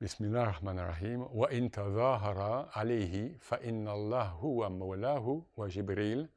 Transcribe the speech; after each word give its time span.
بسم 0.00 0.24
الله 0.24 0.42
الرحمن 0.42 0.78
الرحيم 0.78 1.28
وإن 1.30 1.70
تظاهر 1.70 2.68
عليه 2.72 3.38
فإن 3.40 3.88
الله 3.88 4.22
هو 4.22 4.70
مولاه 4.70 5.42
وجبريل 5.56 6.28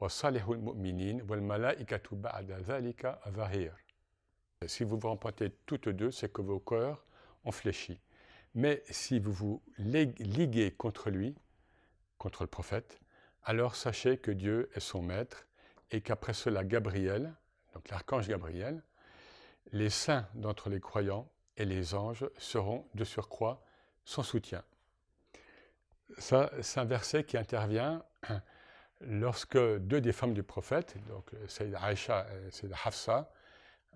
وصالح 0.00 0.48
المؤمنين 0.48 1.22
والملائكة 1.30 2.16
بعد 2.16 2.52
ذلك 2.52 3.18
ظهير 3.28 3.84
Si 4.66 4.84
vous 4.84 4.98
vous 4.98 5.08
remportez 5.08 5.50
toutes 5.66 5.90
deux, 5.90 6.10
c'est 6.10 6.32
que 6.32 6.40
vos 6.40 6.60
cœurs 6.60 7.04
ont 7.44 7.52
fléchi. 7.52 8.00
Mais 8.54 8.82
si 8.88 9.18
vous 9.18 9.32
vous 9.32 9.62
liguez 9.78 10.70
contre 10.70 11.10
lui, 11.10 11.34
contre 12.16 12.44
le 12.44 12.48
prophète, 12.48 13.00
alors 13.42 13.76
sachez 13.76 14.16
que 14.16 14.30
Dieu 14.30 14.70
est 14.74 14.80
son 14.80 15.02
maître 15.02 15.46
et 15.90 16.00
qu'après 16.00 16.32
cela, 16.32 16.64
Gabriel, 16.64 17.34
donc 17.74 17.88
l'archange 17.90 18.28
Gabriel, 18.28 18.82
les 19.72 19.90
saints 19.90 20.26
d'entre 20.34 20.70
les 20.70 20.80
croyants 20.80 21.28
et 21.59 21.65
les 21.65 21.93
anges 21.93 22.25
seront 22.37 22.87
de 22.95 23.03
surcroît 23.03 23.61
son 24.05 24.23
soutien. 24.23 24.63
Ça, 26.17 26.49
c'est 26.61 26.79
un 26.79 26.85
verset 26.85 27.23
qui 27.23 27.37
intervient 27.37 28.03
lorsque 29.01 29.57
deux 29.57 30.01
des 30.01 30.13
femmes 30.13 30.33
du 30.33 30.41
prophète, 30.41 30.95
donc 31.07 31.29
c'est 31.47 31.75
Aïcha 31.75 32.25
et 32.31 32.49
c'est 32.49 32.69
Hafsa, 32.85 33.31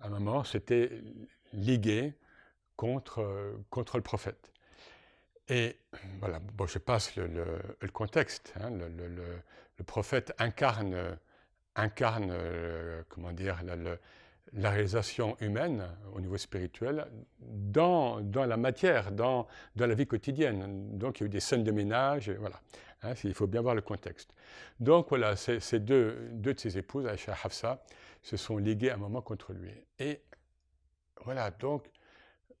à 0.00 0.06
un 0.06 0.10
moment 0.10 0.44
s'étaient 0.44 1.02
liguées 1.52 2.14
contre, 2.76 3.56
contre 3.70 3.96
le 3.96 4.02
prophète. 4.02 4.52
Et 5.48 5.78
voilà, 6.20 6.38
bon, 6.38 6.66
je 6.66 6.78
passe 6.78 7.16
le, 7.16 7.60
contexte. 7.92 8.54
Hein, 8.60 8.70
le, 8.70 8.88
le, 8.88 9.84
prophète 9.84 10.32
incarne, 10.38 11.18
incarne 11.74 12.30
euh, 12.30 13.02
comment 13.08 13.32
dire, 13.32 13.62
la 13.62 13.76
réalisation 14.56 15.36
humaine 15.40 15.88
au 16.14 16.20
niveau 16.20 16.36
spirituel 16.36 17.06
dans, 17.40 18.20
dans 18.20 18.44
la 18.44 18.56
matière, 18.56 19.12
dans, 19.12 19.46
dans, 19.76 19.86
la 19.86 19.94
vie 19.94 20.06
quotidienne. 20.06 20.96
Donc 20.96 21.18
il 21.18 21.22
y 21.22 21.24
a 21.24 21.26
eu 21.26 21.30
des 21.30 21.40
scènes 21.40 21.64
de 21.64 21.72
ménage, 21.72 22.30
voilà. 22.30 22.60
Hein, 23.02 23.14
il 23.24 23.34
faut 23.34 23.46
bien 23.46 23.60
voir 23.60 23.74
le 23.74 23.82
contexte. 23.82 24.30
Donc 24.80 25.08
voilà, 25.10 25.36
ces 25.36 25.80
deux, 25.80 26.30
de 26.32 26.54
ses 26.56 26.78
épouses, 26.78 27.06
Aïcha 27.06 27.36
Hafsa, 27.42 27.82
se 28.22 28.36
sont 28.36 28.56
liguées 28.56 28.90
à 28.90 28.94
un 28.94 28.98
moment 28.98 29.20
contre 29.20 29.52
lui. 29.52 29.70
Et 29.98 30.22
voilà, 31.24 31.50
donc 31.50 31.90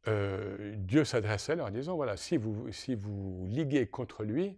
euh, 0.08 0.74
Dieu 0.76 1.04
s'adresse 1.04 1.48
à 1.48 1.54
elles 1.54 1.62
en 1.62 1.70
disant, 1.70 1.96
voilà, 1.96 2.16
si 2.16 2.36
vous, 2.36 2.70
si 2.72 2.94
vous 2.94 3.46
liguez 3.48 3.86
contre 3.86 4.24
lui, 4.24 4.56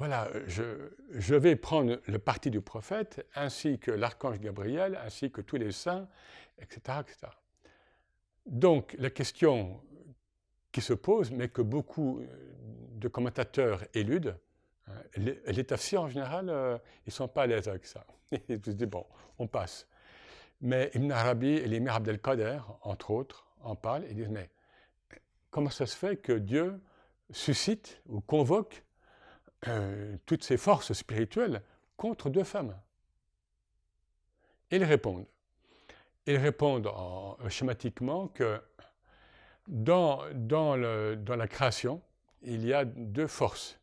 voilà, 0.00 0.30
je, 0.46 1.34
vais 1.34 1.56
prendre 1.56 2.00
le 2.06 2.18
parti 2.18 2.50
du 2.50 2.62
prophète, 2.62 3.26
ainsi 3.34 3.78
que 3.78 3.90
l'archange 3.90 4.40
Gabriel, 4.40 4.98
ainsi 5.04 5.30
que 5.30 5.42
tous 5.42 5.56
les 5.56 5.72
saints, 5.72 6.08
etc., 6.58 7.00
etc. 7.00 7.30
Donc, 8.46 8.96
la 8.98 9.10
question 9.10 9.78
qui 10.72 10.80
se 10.80 10.94
pose, 10.94 11.30
mais 11.32 11.50
que 11.50 11.60
beaucoup 11.60 12.22
de 12.92 13.08
commentateurs 13.08 13.84
éludent, 13.92 14.34
hein, 14.88 14.92
les 15.18 15.96
en 15.98 16.08
général, 16.08 16.48
euh, 16.48 16.78
ils 17.04 17.10
ne 17.10 17.12
sont 17.12 17.28
pas 17.28 17.42
à 17.42 17.46
l'aise 17.46 17.68
avec 17.68 17.84
ça. 17.84 18.06
Ils 18.48 18.64
se 18.64 18.70
disent, 18.70 18.88
bon, 18.88 19.04
on 19.38 19.48
passe. 19.48 19.86
Mais 20.62 20.90
Ibn 20.94 21.12
Arabi 21.12 21.48
et 21.48 21.66
l'émir 21.66 21.96
Abdelkader, 21.96 22.60
entre 22.80 23.10
autres, 23.10 23.46
en 23.60 23.76
parlent 23.76 24.06
et 24.06 24.14
disent, 24.14 24.30
mais 24.30 24.48
comment 25.50 25.68
ça 25.68 25.84
se 25.84 25.94
fait 25.94 26.16
que 26.16 26.32
Dieu 26.32 26.80
suscite 27.30 28.00
ou 28.06 28.22
convoque 28.22 28.82
euh, 29.68 30.16
toutes 30.24 30.42
ces 30.42 30.56
forces 30.56 30.92
spirituelles 30.92 31.62
contre 31.96 32.30
deux 32.30 32.44
femmes 32.44 32.74
Ils 34.70 34.84
répondent. 34.84 35.26
Ils 36.26 36.38
répondent 36.38 36.86
en, 36.86 37.36
schématiquement 37.48 38.28
que 38.28 38.60
dans, 39.68 40.22
dans, 40.34 40.76
la 40.76 41.46
création, 41.46 42.00
il 42.42 42.64
y 42.66 42.72
a 42.72 42.84
deux 42.84 43.26
forces, 43.26 43.78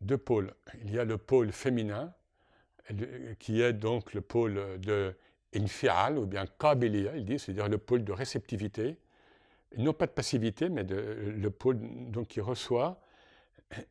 deux 0.00 0.18
pôles. 0.18 0.54
Il 0.82 0.90
y 0.90 0.98
a 0.98 1.04
le 1.04 1.18
pôle 1.18 1.52
féminin, 1.52 2.14
qui 3.38 3.60
est 3.60 3.72
donc 3.72 4.14
le 4.14 4.20
pôle 4.20 4.80
de 4.80 5.14
infial 5.54 6.18
ou 6.18 6.26
bien 6.26 6.46
kabiliya, 6.46 7.16
il 7.16 7.24
dit, 7.24 7.38
c'est-à-dire 7.38 7.68
le 7.68 7.78
pôle 7.78 8.04
de 8.04 8.12
réceptivité, 8.12 8.98
non 9.76 9.92
pas 9.92 10.06
de 10.06 10.12
passivité, 10.12 10.68
mais 10.68 10.84
le 10.84 11.50
pôle 11.50 11.78
donc, 12.10 12.28
qui 12.28 12.40
reçoit 12.40 13.00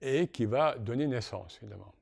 et 0.02 0.28
qui 0.28 0.46
va 0.46 0.78
donner 0.78 1.08
naissance, 1.08 1.60
évidemment. 1.62 1.94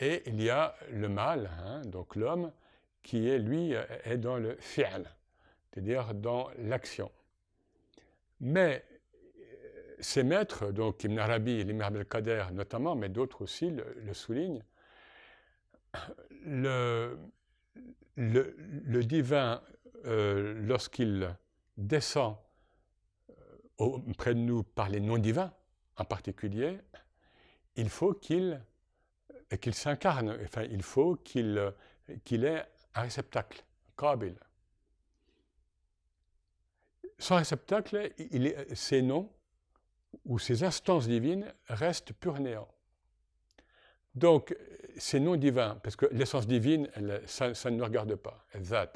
Et 0.00 0.22
il 0.26 0.42
y 0.42 0.50
a 0.50 0.74
le 0.90 1.08
mâle, 1.08 1.50
hein, 1.64 1.82
donc 1.82 2.16
l'homme, 2.16 2.52
qui 3.02 3.28
est, 3.28 3.38
lui, 3.38 3.74
est 4.04 4.16
dans 4.16 4.36
le 4.36 4.56
fi'al, 4.58 5.10
c'est-à-dire 5.70 6.14
dans 6.14 6.48
l'action. 6.58 7.10
Mais 8.40 8.84
ces 10.00 10.22
maîtres, 10.24 10.72
donc 10.72 11.04
Ibn 11.04 11.18
Arabi 11.18 11.64
l'Imam 11.64 11.96
al-Qader 11.96 12.46
notamment, 12.52 12.96
mais 12.96 13.08
d'autres 13.08 13.42
aussi 13.42 13.70
le, 13.70 14.14
soulignent, 14.14 14.62
le, 16.44 17.18
le, 18.16 19.04
divin, 19.04 19.62
euh, 20.04 20.54
lorsqu'il 20.66 21.28
descend 21.76 22.36
auprès 23.78 24.34
de 24.34 24.40
nous 24.40 24.62
par 24.62 24.88
les 24.88 25.00
non-divins 25.00 25.52
en 25.96 26.04
particulier, 26.04 26.78
il 27.76 27.88
faut 27.88 28.14
qu'il 28.14 28.60
qu'il 29.60 29.74
s'incarne, 29.74 30.38
enfin, 30.44 30.62
il 30.62 30.82
faut 30.82 31.16
qu'il 31.16 31.72
qu'il 32.24 32.44
ait 32.44 32.64
un 32.94 33.02
réceptacle, 33.02 33.64
Kabil. 33.96 34.34
Sans 37.18 37.36
réceptacle, 37.36 38.12
il 38.18 38.46
est, 38.46 38.74
ces 38.74 39.02
noms 39.02 39.30
ou 40.24 40.38
ces 40.38 40.64
instances 40.64 41.06
divines 41.06 41.52
restent 41.68 42.12
pur 42.12 42.40
néant. 42.40 42.68
Donc, 44.14 44.54
ces 44.98 45.20
noms 45.20 45.36
divins, 45.36 45.76
parce 45.82 45.96
que 45.96 46.06
l'essence 46.06 46.46
divine, 46.46 46.88
ça, 47.26 47.48
ne 47.48 47.76
nous 47.76 47.84
regarde 47.84 48.14
pas, 48.16 48.44
Zat, 48.60 48.92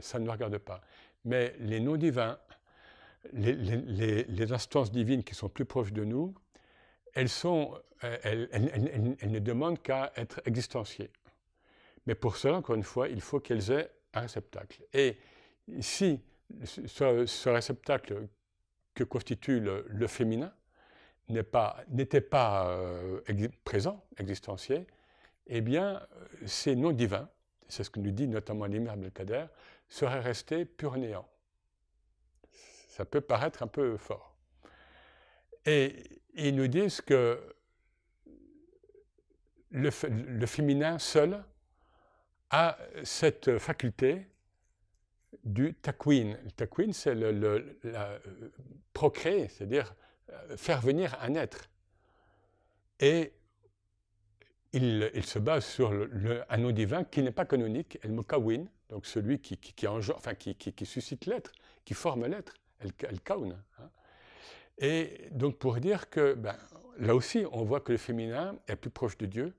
ça 0.00 0.18
ne 0.18 0.24
nous 0.24 0.32
regarde 0.32 0.58
pas. 0.58 0.80
Mais 1.24 1.54
les 1.60 1.80
noms 1.80 1.96
divins, 1.96 2.38
les, 3.32 4.52
instances 4.52 4.90
divines 4.90 5.24
qui 5.24 5.34
sont 5.34 5.48
plus 5.48 5.64
proches 5.64 5.92
de 5.92 6.04
nous, 6.04 6.34
elles, 7.14 7.28
sont, 7.28 7.74
elles, 8.00 8.48
ne 9.22 9.38
demandent 9.38 9.80
qu'à 9.80 10.12
être 10.16 10.40
existenciées. 10.44 11.10
Mais 12.06 12.14
pour 12.14 12.36
cela, 12.36 12.56
encore 12.56 12.76
une 12.76 12.82
fois, 12.82 13.08
il 13.08 13.20
faut 13.20 13.40
qu'elles 13.40 13.70
aient 13.70 13.90
un 14.14 14.20
réceptacle. 14.20 14.82
Et 14.92 15.18
si 15.80 16.20
ce, 16.64 17.48
réceptacle 17.48 18.28
que 18.94 19.04
constitue 19.04 19.60
le, 19.60 20.06
féminin 20.06 20.52
n'était 21.28 22.20
pas, 22.20 22.68
euh, 22.68 23.20
présent, 23.64 24.04
existencié, 24.16 24.86
eh 25.46 25.60
bien, 25.60 26.00
ces 26.46 26.76
noms 26.76 26.92
divins, 26.92 27.28
c'est 27.68 27.84
ce 27.84 27.90
que 27.90 28.00
nous 28.00 28.10
dit 28.10 28.28
notamment 28.28 28.66
l'Imam 28.66 28.94
Abdelkader, 28.94 29.46
seraient 29.88 30.20
restés 30.20 30.64
pur 30.64 30.96
néant. 30.96 31.28
Ça 32.98 33.04
peut 33.04 33.20
paraître 33.20 33.62
un 33.62 33.68
peu 33.68 33.96
fort. 33.96 34.34
Et 35.64 36.20
ils 36.34 36.52
nous 36.52 36.66
disent 36.66 37.00
que 37.00 37.40
le, 39.70 39.90
féminin 40.46 40.98
seul 40.98 41.44
a 42.50 42.76
cette 43.04 43.56
faculté 43.58 44.26
du 45.44 45.74
takwin. 45.74 46.38
Le 46.42 46.50
takwin, 46.50 46.92
c'est 46.92 47.14
le, 47.14 47.78
la, 47.84 48.18
procréer, 48.92 49.46
c'est-à-dire 49.46 49.94
euh, 50.30 50.56
faire 50.56 50.80
venir 50.80 51.16
un 51.22 51.36
être. 51.36 51.70
Et 52.98 53.32
il, 54.72 55.08
se 55.22 55.38
base 55.38 55.64
sur 55.64 55.92
un 56.48 56.56
nom 56.56 56.72
divin 56.72 57.04
qui 57.04 57.22
n'est 57.22 57.30
pas 57.30 57.44
canonique, 57.44 58.00
El 58.02 58.10
Mukawin, 58.10 58.66
donc 58.88 59.06
celui 59.06 59.38
qui 59.38 59.56
suscite 60.84 61.26
l'être, 61.26 61.52
qui 61.84 61.94
forme 61.94 62.26
l'être 62.26 62.54
el, 62.80 63.20
kaun. 63.20 63.58
Hein. 63.78 63.90
Et 64.78 65.28
donc 65.32 65.58
pour 65.58 65.76
dire 65.76 66.08
que 66.10 66.34
ben, 66.34 66.56
là 66.98 67.14
aussi, 67.14 67.44
on 67.52 67.64
voit 67.64 67.80
que 67.80 67.92
le 67.92 67.98
féminin 67.98 68.56
est 68.68 68.76
plus 68.76 68.90
proche 68.90 69.18
de 69.18 69.26
Dieu 69.26 69.54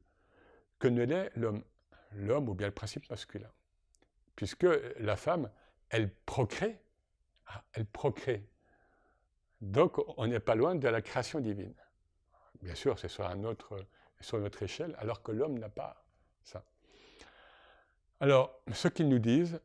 que 0.79 0.87
ne 0.87 1.03
l'est 1.03 1.31
l'homme. 1.35 1.63
L'homme 2.13 2.49
ou 2.49 2.53
bien 2.53 2.67
le 2.67 2.73
principe 2.73 3.09
masculin. 3.09 3.51
Puisque 4.35 4.67
la 4.99 5.15
femme, 5.15 5.51
elle 5.89 6.11
procrée. 6.25 6.79
Ah, 7.47 7.63
elle 7.73 7.85
procrée. 7.85 8.47
Donc 9.61 9.97
on 10.17 10.27
n'est 10.27 10.39
pas 10.39 10.55
loin 10.55 10.75
de 10.75 10.87
la 10.87 11.01
création 11.01 11.39
divine. 11.39 11.75
Bien 12.61 12.75
sûr, 12.75 12.97
c'est 12.99 13.09
sur, 13.09 13.25
un 13.25 13.43
autre, 13.43 13.85
sur 14.19 14.39
notre 14.39 14.63
échelle, 14.63 14.95
alors 14.99 15.21
que 15.21 15.31
l'homme 15.31 15.59
n'a 15.59 15.69
pas 15.69 16.03
ça. 16.43 16.63
Alors, 18.19 18.61
ce 18.73 18.87
qu'ils 18.87 19.07
nous 19.07 19.19
disent, 19.19 19.61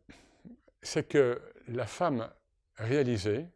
c'est 0.82 1.08
que 1.08 1.40
la 1.68 1.86
femme 1.86 2.30
réalisée, 2.76 3.46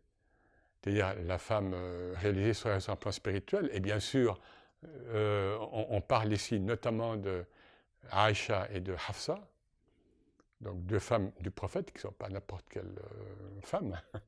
c'est-à-dire 0.81 1.15
la 1.25 1.38
femme 1.38 1.73
euh, 1.75 2.15
réalisée 2.17 2.55
sur 2.55 2.70
un 2.70 2.97
plan 2.97 3.12
spirituel, 3.12 3.69
et 3.73 3.81
bien 3.81 4.00
sûr, 4.00 4.41
euh, 4.85 5.56
on, 5.73 6.00
parle 6.00 6.32
ici 6.32 6.61
notamment 6.61 7.17
de 7.17 7.44
Aïcha 8.11 8.69
et 8.73 8.81
de 8.81 8.93
Hafsa, 8.93 9.41
donc 10.61 10.85
deux 10.87 10.99
femmes 11.00 11.32
du 11.41 11.50
prophète 11.50 11.91
qui 11.91 11.99
ne 11.99 12.03
sont 12.03 12.12
pas 12.12 12.29
n'importe 12.29 12.67
quelle 12.69 12.85
euh, 12.87 13.61
femme. 13.62 14.00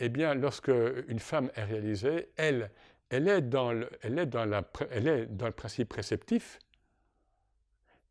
Eh 0.00 0.08
bien, 0.08 0.34
lorsque 0.34 0.72
une 1.06 1.20
femme 1.20 1.52
est 1.54 1.62
réalisée, 1.62 2.28
elle, 2.36 2.68
est 3.10 3.42
dans 3.42 3.72
le, 3.72 3.88
elle 4.02 4.18
est 4.18 4.26
dans 4.26 4.44
le 5.46 5.52
principe 5.52 5.92
réceptif, 5.92 6.58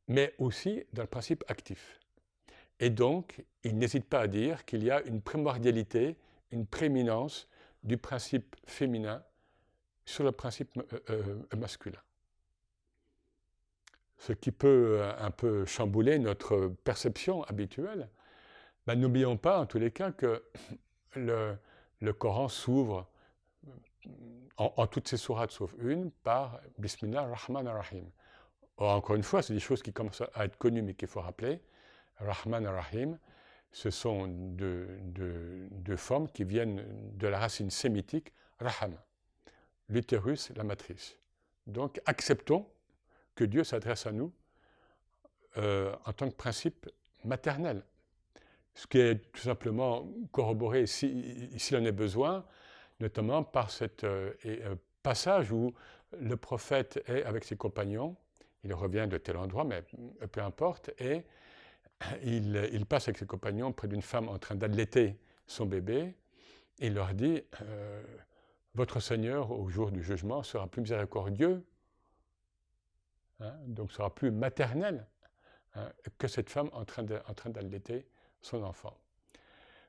mais 0.07 0.33
aussi 0.37 0.85
dans 0.93 1.01
le 1.01 1.09
principe 1.09 1.43
actif. 1.49 1.99
Et 2.79 2.89
donc, 2.89 3.43
il 3.63 3.77
n'hésite 3.77 4.05
pas 4.05 4.21
à 4.21 4.27
dire 4.27 4.65
qu'il 4.65 4.83
y 4.83 4.91
a 4.91 5.01
une 5.03 5.21
primordialité, 5.21 6.17
une 6.51 6.65
prééminence 6.65 7.47
du 7.83 7.97
principe 7.97 8.55
féminin 8.65 9.23
sur 10.05 10.23
le 10.23 10.31
principe 10.31 10.69
euh, 10.77 10.99
euh, 11.09 11.57
masculin. 11.57 11.99
Ce 14.17 14.33
qui 14.33 14.51
peut 14.51 14.99
euh, 14.99 15.13
un 15.17 15.31
peu 15.31 15.65
chambouler 15.65 16.19
notre 16.19 16.67
perception 16.83 17.43
habituelle. 17.43 18.09
Ben, 18.85 18.95
n'oublions 18.99 19.37
pas, 19.37 19.59
en 19.59 19.65
tous 19.65 19.79
les 19.79 19.91
cas, 19.91 20.11
que 20.11 20.43
le, 21.15 21.57
Coran 22.17 22.49
s'ouvre 22.49 23.09
en, 24.57 24.87
toutes 24.87 25.07
ses 25.07 25.17
sourates 25.17 25.51
sauf 25.51 25.73
une 25.79 26.11
par 26.11 26.59
Bismillah 26.77 27.21
ar-Rahman 27.21 27.65
ar-Rahim. 27.67 28.05
Encore 28.77 29.15
une 29.15 29.23
fois, 29.23 29.41
c'est 29.41 29.53
des 29.53 29.59
choses 29.59 29.81
qui 29.81 29.93
commencent 29.93 30.23
à 30.33 30.45
être 30.45 30.57
connues 30.57 30.81
mais 30.81 30.93
qu'il 30.95 31.07
faut 31.07 31.21
rappeler. 31.21 31.61
Rahman 32.19 32.65
ar-Rahim, 32.65 33.17
ce 33.71 33.89
sont 33.89 34.27
deux, 34.27 35.97
formes 35.97 36.29
qui 36.29 36.43
viennent 36.43 36.85
de 37.17 37.27
la 37.27 37.39
racine 37.39 37.71
sémitique 37.71 38.31
Raham, 38.59 38.95
l'utérus, 39.89 40.51
la 40.55 40.63
matrice. 40.63 41.17
Donc 41.65 41.99
acceptons 42.05 42.67
que 43.35 43.43
Dieu 43.43 43.63
s'adresse 43.63 44.05
à 44.05 44.11
nous 44.11 44.31
euh, 45.57 45.95
en 46.05 46.13
tant 46.13 46.29
que 46.29 46.35
principe 46.35 46.89
maternel, 47.23 47.83
ce 48.75 48.87
qui 48.87 48.99
est 48.99 49.31
tout 49.31 49.41
simplement 49.41 50.07
corroboré 50.31 50.85
s'il 50.85 51.59
si, 51.59 51.75
en 51.75 51.83
est 51.83 51.91
besoin, 51.91 52.45
notamment 52.99 53.43
par 53.43 53.71
ce 53.71 53.85
euh, 54.03 54.33
euh, 54.45 54.75
passage 55.01 55.51
où 55.51 55.73
le 56.19 56.37
prophète 56.37 57.03
est 57.07 57.23
avec 57.23 57.43
ses 57.43 57.57
compagnons, 57.57 58.15
il 58.63 58.73
revient 58.73 59.07
de 59.09 59.17
tel 59.17 59.37
endroit, 59.37 59.63
mais 59.63 59.83
peu 60.31 60.41
importe, 60.41 60.91
et 60.99 61.23
il, 62.23 62.85
passe 62.87 63.07
avec 63.07 63.17
ses 63.17 63.25
compagnons 63.25 63.71
près 63.71 63.87
d'une 63.87 64.01
femme 64.01 64.29
en 64.29 64.39
train 64.39 64.55
d'allaiter 64.55 65.17
son 65.47 65.65
bébé, 65.65 66.15
et 66.79 66.87
il 66.87 66.93
leur 66.93 67.13
dit, 67.13 67.43
euh, 67.61 68.03
votre 68.75 68.99
Seigneur, 68.99 69.51
au 69.51 69.69
jour 69.69 69.91
du 69.91 70.03
jugement, 70.03 70.43
sera 70.43 70.67
plus 70.67 70.81
miséricordieux, 70.81 71.63
hein, 73.39 73.53
donc 73.67 73.91
sera 73.91 74.13
plus 74.13 74.31
maternel 74.31 75.05
hein, 75.75 75.91
que 76.17 76.27
cette 76.27 76.49
femme 76.49 76.69
en 76.73 76.85
train 76.85 77.03
d'allaiter 77.03 78.07
son 78.41 78.63
enfant. 78.63 78.97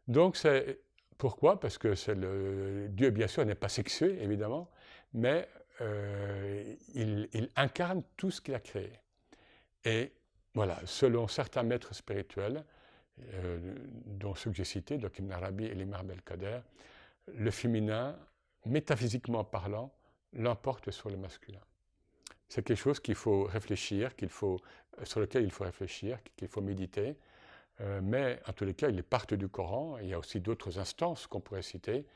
Donc 0.06 0.36
c'est 0.36 0.80
pourquoi? 1.16 1.60
Parce 1.60 1.78
que 1.78 1.94
le, 2.12 2.88
Dieu, 2.88 3.10
bien 3.10 3.26
sûr, 3.26 3.44
n'est 3.46 3.54
pas 3.54 3.68
sexué, 3.68 4.22
évidemment, 4.22 4.68
mais 5.12 5.48
euh, 5.80 6.74
il, 6.94 7.28
il, 7.32 7.50
incarne 7.56 8.02
tout 8.16 8.30
ce 8.30 8.40
qu'il 8.40 8.54
a 8.54 8.60
créé. 8.60 8.92
Et 9.84 10.12
voilà, 10.54 10.80
selon 10.84 11.26
certains 11.28 11.64
maîtres 11.64 11.94
spirituels, 11.94 12.64
euh, 13.34 13.58
dont 14.06 14.34
ceux 14.34 14.50
que 14.50 14.56
j'ai 14.56 14.64
cités, 14.64 14.98
donc 14.98 15.18
Ibn 15.18 15.32
Arabi 15.32 15.64
et 15.66 15.74
l'Imam 15.74 16.06
Belkader, 16.06 16.60
le 17.32 17.50
féminin, 17.50 18.16
métaphysiquement 18.64 19.44
parlant, 19.44 19.92
l'emporte 20.32 20.90
sur 20.90 21.10
le 21.10 21.16
masculin. 21.16 21.60
C'est 22.48 22.64
quelque 22.64 22.78
chose 22.78 23.00
qu'il 23.00 23.14
faut 23.14 23.44
réfléchir, 23.44 24.14
qu'il 24.16 24.28
faut, 24.28 24.60
sur 25.04 25.20
lequel 25.20 25.44
il 25.44 25.50
faut 25.50 25.64
réfléchir, 25.64 26.18
qu'il 26.36 26.48
faut 26.48 26.60
méditer. 26.60 27.16
Euh, 27.80 28.00
mais 28.02 28.40
en 28.46 28.52
tous 28.52 28.64
les 28.64 28.74
cas, 28.74 28.88
il 28.88 28.98
est 28.98 29.02
part 29.02 29.26
du 29.26 29.48
Coran. 29.48 29.98
Il 29.98 30.08
y 30.08 30.14
a 30.14 30.18
aussi 30.18 30.40
d'autres 30.40 30.78
instances 30.78 31.26
qu'on 31.26 31.40
pourrait 31.40 31.62
citer. 31.62 32.06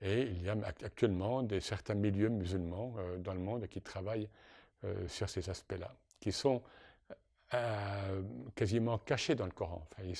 Et 0.00 0.22
il 0.22 0.42
y 0.42 0.48
a 0.48 0.56
actuellement 0.84 1.42
des, 1.42 1.60
certains 1.60 1.94
milieux 1.94 2.28
musulmans 2.28 2.94
euh, 2.98 3.18
dans 3.18 3.34
le 3.34 3.40
monde 3.40 3.66
qui 3.66 3.80
travaillent 3.80 4.28
sur 5.08 5.28
ces 5.28 5.50
aspects-là, 5.50 5.92
qui 6.20 6.30
sont 6.30 6.62
euh, 7.54 8.22
quasiment 8.54 8.98
cachés 8.98 9.34
dans 9.34 9.46
le 9.46 9.52
Coran. 9.52 9.86
Enfin, 9.90 10.02
ils, 10.04 10.10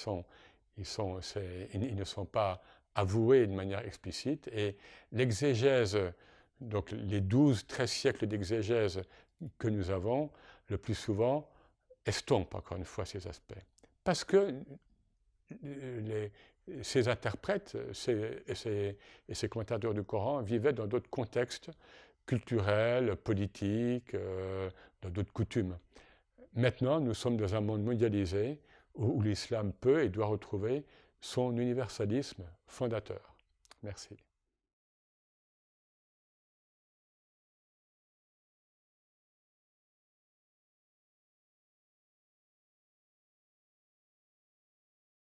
ne 1.97 2.05
sont 2.05 2.25
pas 2.25 2.63
avoués 2.95 3.47
de 3.47 3.53
manière 3.53 3.85
explicite. 3.85 4.49
Et 4.49 4.77
l'exégèse, 5.13 5.99
donc 6.61 6.91
les 6.93 7.21
12-13 7.21 7.87
siècles 7.87 8.27
d'exégèse 8.27 9.03
que 9.59 9.69
nous 9.69 9.91
avons, 9.91 10.31
le 10.69 10.79
plus 10.79 10.95
souvent, 10.95 11.49
estompent 12.07 12.55
encore 12.55 12.77
une 12.77 12.85
fois 12.85 13.05
ces 13.05 13.27
aspects. 13.27 13.55
Parce 14.05 14.25
que 14.25 14.55
ces 16.83 17.09
interprètes 17.09 17.77
ces, 17.93 18.43
et, 18.47 19.35
ces, 19.35 19.49
commentateurs 19.49 19.95
du 19.95 20.03
Coran 20.03 20.43
vivaient 20.43 20.73
dans 20.73 20.87
d'autres 20.87 21.11
contextes 21.11 21.71
culturels, 22.27 23.17
politiques, 23.17 24.15
euh, 24.15 24.69
dans 25.01 25.11
d'autres 25.11 25.33
coutumes. 25.33 25.79
Maintenant, 26.55 27.01
nous 27.01 27.15
sommes 27.15 27.37
dans 27.37 27.55
un 27.55 27.61
monde 27.61 27.83
mondialisé 27.83 28.61
où, 28.95 29.21
l'islam 29.23 29.73
peut 29.73 30.03
et 30.05 30.09
doit 30.09 30.27
retrouver 30.27 30.85
son 31.21 31.57
universalisme 31.57 32.45
fondateur. 32.67 33.35
Merci. 33.83 34.17